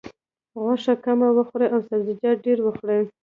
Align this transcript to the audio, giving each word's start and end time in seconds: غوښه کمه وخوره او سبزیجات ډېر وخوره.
غوښه 0.63 0.93
کمه 1.05 1.27
وخوره 1.37 1.67
او 1.73 1.79
سبزیجات 1.89 2.37
ډېر 2.45 2.57
وخوره. 2.63 2.97